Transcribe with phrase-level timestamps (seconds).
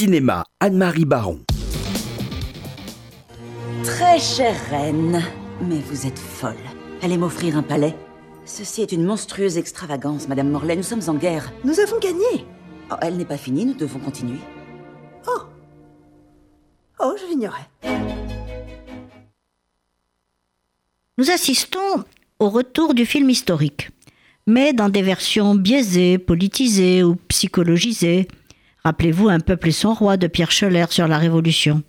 [0.00, 1.40] Cinéma, Anne-Marie Baron.
[3.82, 5.20] Très chère reine,
[5.60, 6.54] mais vous êtes folle.
[7.02, 7.96] Allez m'offrir un palais
[8.44, 10.76] Ceci est une monstrueuse extravagance, Madame Morlaix.
[10.76, 11.52] Nous sommes en guerre.
[11.64, 12.46] Nous avons gagné.
[12.92, 14.38] Oh, elle n'est pas finie, nous devons continuer.
[15.26, 15.40] Oh.
[17.00, 17.66] Oh, je l'ignorais.
[21.18, 22.04] Nous assistons
[22.38, 23.90] au retour du film historique,
[24.46, 28.28] mais dans des versions biaisées, politisées ou psychologisées.
[28.88, 31.82] Rappelez-vous Un peuple et son roi de Pierre Scholler sur la Révolution.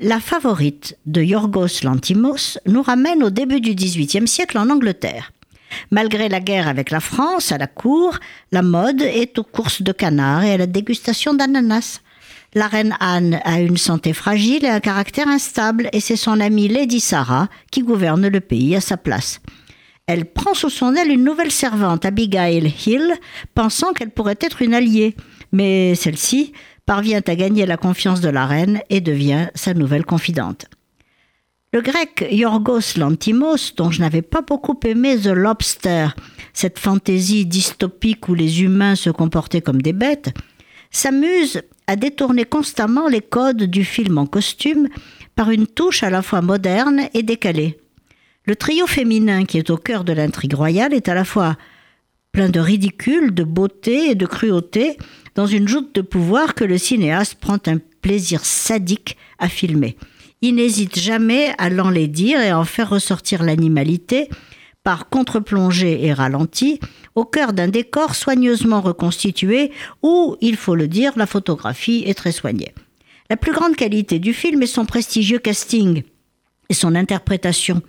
[0.00, 5.32] La favorite de Yorgos Lantimos nous ramène au début du XVIIIe siècle en Angleterre.
[5.90, 8.18] Malgré la guerre avec la France, à la cour,
[8.52, 12.00] la mode est aux courses de canards et à la dégustation d'ananas.
[12.54, 16.68] La reine Anne a une santé fragile et un caractère instable, et c'est son amie
[16.68, 19.42] Lady Sarah qui gouverne le pays à sa place.
[20.06, 23.14] Elle prend sous son aile une nouvelle servante, Abigail Hill,
[23.54, 25.16] pensant qu'elle pourrait être une alliée,
[25.54, 26.52] mais celle-ci
[26.84, 30.66] parvient à gagner la confiance de la reine et devient sa nouvelle confidente.
[31.72, 36.08] Le grec Yorgos Lantimos, dont je n'avais pas beaucoup aimé The Lobster,
[36.52, 40.34] cette fantaisie dystopique où les humains se comportaient comme des bêtes,
[40.90, 44.88] s'amuse à détourner constamment les codes du film en costume
[45.36, 47.78] par une touche à la fois moderne et décalée.
[48.44, 51.56] Le trio féminin qui est au cœur de l'intrigue royale est à la fois
[52.34, 54.98] plein de ridicule, de beauté et de cruauté,
[55.36, 59.96] dans une joute de pouvoir que le cinéaste prend un plaisir sadique à filmer.
[60.42, 64.28] Il n'hésite jamais à l'enlaidir et à en faire ressortir l'animalité
[64.82, 66.80] par contre-plongée et ralenti,
[67.14, 69.70] au cœur d'un décor soigneusement reconstitué
[70.02, 72.74] où, il faut le dire, la photographie est très soignée.
[73.30, 76.02] La plus grande qualité du film est son prestigieux casting
[76.68, 77.80] et son interprétation.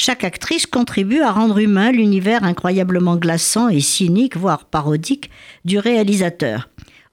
[0.00, 5.28] Chaque actrice contribue à rendre humain l'univers incroyablement glaçant et cynique, voire parodique,
[5.64, 6.68] du réalisateur.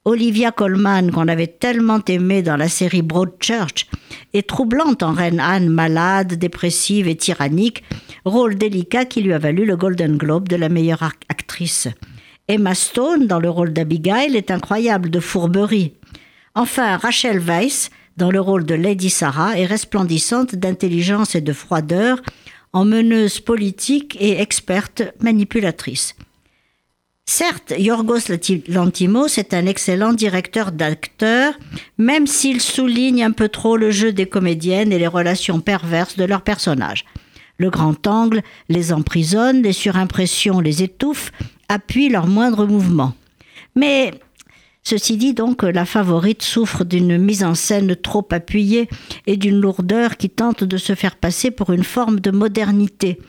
[0.05, 3.87] Olivia Colman, qu'on avait tellement aimée dans la série Broadchurch,
[4.33, 7.83] est troublante en Reine Anne, malade, dépressive et tyrannique,
[8.23, 11.87] rôle délicat qui lui a valu le Golden Globe de la meilleure actrice.
[12.47, 15.93] Emma Stone, dans le rôle d'Abigail, est incroyable de fourberie.
[16.53, 22.21] Enfin, Rachel Weisz, dans le rôle de Lady Sarah, est resplendissante d'intelligence et de froideur,
[22.75, 26.13] en meneuse politique et experte manipulatrice.
[27.25, 28.29] Certes, Yorgos
[28.67, 31.53] Lantimos est un excellent directeur d'acteurs,
[31.97, 36.25] même s'il souligne un peu trop le jeu des comédiennes et les relations perverses de
[36.25, 37.05] leurs personnages.
[37.57, 41.31] Le grand angle les emprisonne, les surimpressions les étouffent,
[41.69, 43.15] appuient leurs moindres mouvements.
[43.75, 44.11] Mais
[44.87, 48.87] Ceci dit donc, la favorite souffre d'une mise en scène trop appuyée
[49.25, 53.19] et d'une lourdeur qui tente de se faire passer pour une forme de modernité.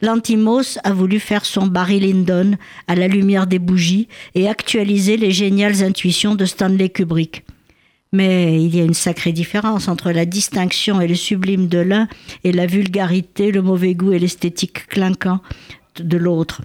[0.00, 2.52] Lantimos a voulu faire son Barry Lyndon
[2.86, 7.44] à la lumière des bougies et actualiser les géniales intuitions de Stanley Kubrick.
[8.12, 12.06] Mais il y a une sacrée différence entre la distinction et le sublime de l'un
[12.44, 15.40] et la vulgarité, le mauvais goût et l'esthétique clinquant
[15.98, 16.62] de l'autre.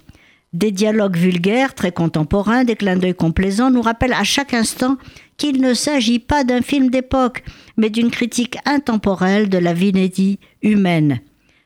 [0.54, 4.96] Des dialogues vulgaires, très contemporains, des clins d'œil complaisants nous rappellent à chaque instant
[5.36, 7.44] qu'il ne s'agit pas d'un film d'époque,
[7.76, 11.20] mais d'une critique intemporelle de la vinédie humaine.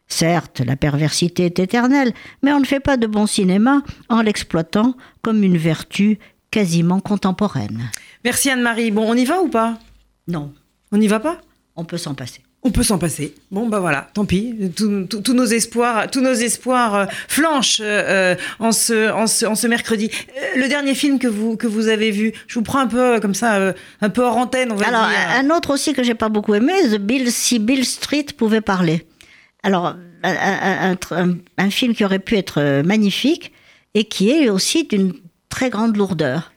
[0.09, 2.12] Certes, la perversité est éternelle,
[2.43, 6.19] mais on ne fait pas de bon cinéma en l'exploitant comme une vertu
[6.50, 7.91] quasiment contemporaine.
[8.25, 8.91] Merci Anne-Marie.
[8.91, 9.78] Bon, on y va ou pas?
[10.28, 10.53] Non.
[10.91, 11.41] On n'y va pas?
[11.76, 12.43] On peut s'en passer.
[12.64, 13.34] On peut s'en passer.
[13.50, 14.54] Bon, bah voilà, tant pis.
[14.76, 20.10] Tous nos espoirs, tous nos espoirs euh, flanchent euh, en, ce, en, ce, mercredi.
[20.36, 23.18] Euh, le dernier film que vous, que vous avez vu, je vous prends un peu
[23.18, 25.18] comme ça, un peu hors antenne, on va Alors, dire.
[25.34, 29.06] un autre aussi que j'ai pas beaucoup aimé, The Bill, si Bill Street pouvait parler.
[29.64, 33.52] Alors, un, film qui aurait pu être magnifique
[33.94, 35.14] et qui est aussi d'une
[35.48, 36.51] très grande lourdeur.